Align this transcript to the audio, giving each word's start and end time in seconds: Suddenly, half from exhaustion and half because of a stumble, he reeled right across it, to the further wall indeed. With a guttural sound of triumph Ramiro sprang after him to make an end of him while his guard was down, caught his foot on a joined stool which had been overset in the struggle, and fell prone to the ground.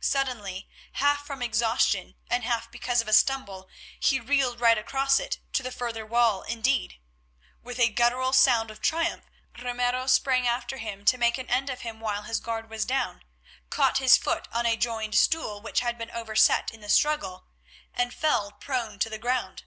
Suddenly, 0.00 0.68
half 0.94 1.24
from 1.24 1.40
exhaustion 1.40 2.16
and 2.28 2.42
half 2.42 2.68
because 2.68 3.00
of 3.00 3.06
a 3.06 3.12
stumble, 3.12 3.68
he 4.00 4.18
reeled 4.18 4.58
right 4.58 4.76
across 4.76 5.20
it, 5.20 5.38
to 5.52 5.62
the 5.62 5.70
further 5.70 6.04
wall 6.04 6.42
indeed. 6.42 6.98
With 7.62 7.78
a 7.78 7.88
guttural 7.88 8.32
sound 8.32 8.72
of 8.72 8.80
triumph 8.80 9.26
Ramiro 9.56 10.08
sprang 10.08 10.48
after 10.48 10.78
him 10.78 11.04
to 11.04 11.16
make 11.16 11.38
an 11.38 11.48
end 11.48 11.70
of 11.70 11.82
him 11.82 12.00
while 12.00 12.22
his 12.22 12.40
guard 12.40 12.68
was 12.68 12.84
down, 12.84 13.22
caught 13.70 13.98
his 13.98 14.16
foot 14.16 14.48
on 14.50 14.66
a 14.66 14.76
joined 14.76 15.14
stool 15.14 15.60
which 15.62 15.78
had 15.78 15.96
been 15.96 16.10
overset 16.10 16.72
in 16.72 16.80
the 16.80 16.88
struggle, 16.88 17.46
and 17.94 18.12
fell 18.12 18.50
prone 18.50 18.98
to 18.98 19.08
the 19.08 19.16
ground. 19.16 19.62